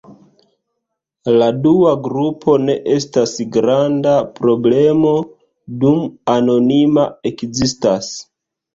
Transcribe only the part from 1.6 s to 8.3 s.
dua grupo ne estas granda problemo, dum anonima ekzistas.